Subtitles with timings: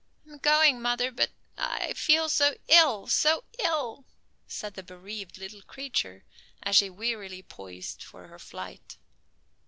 [0.27, 1.29] "I am going, mother, but
[1.59, 4.05] oh, I feel so ill, so ill!"
[4.47, 6.25] said the bereaved little creature
[6.63, 8.97] as she wearily poised for her flight.